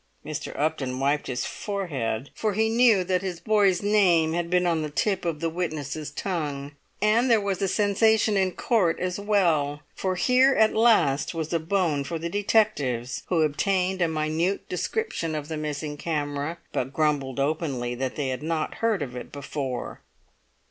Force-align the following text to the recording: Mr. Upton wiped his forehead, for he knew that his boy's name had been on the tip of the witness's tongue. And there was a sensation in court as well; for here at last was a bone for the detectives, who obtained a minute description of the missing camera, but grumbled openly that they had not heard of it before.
Mr. 0.25 0.51
Upton 0.57 0.99
wiped 0.99 1.27
his 1.27 1.45
forehead, 1.45 2.31
for 2.33 2.53
he 2.53 2.69
knew 2.69 3.03
that 3.03 3.21
his 3.21 3.39
boy's 3.39 3.83
name 3.83 4.33
had 4.33 4.49
been 4.49 4.65
on 4.65 4.81
the 4.81 4.89
tip 4.89 5.25
of 5.25 5.41
the 5.41 5.47
witness's 5.51 6.09
tongue. 6.09 6.71
And 7.03 7.29
there 7.29 7.39
was 7.39 7.61
a 7.61 7.67
sensation 7.67 8.35
in 8.35 8.53
court 8.53 8.99
as 8.99 9.19
well; 9.19 9.81
for 9.93 10.15
here 10.15 10.55
at 10.55 10.73
last 10.73 11.35
was 11.35 11.53
a 11.53 11.59
bone 11.59 12.03
for 12.03 12.17
the 12.17 12.29
detectives, 12.29 13.21
who 13.27 13.41
obtained 13.43 14.01
a 14.01 14.07
minute 14.07 14.67
description 14.67 15.35
of 15.35 15.49
the 15.49 15.55
missing 15.57 15.97
camera, 15.97 16.57
but 16.71 16.93
grumbled 16.93 17.39
openly 17.39 17.93
that 17.93 18.15
they 18.15 18.29
had 18.29 18.41
not 18.41 18.73
heard 18.81 19.03
of 19.03 19.15
it 19.15 19.31
before. 19.31 20.01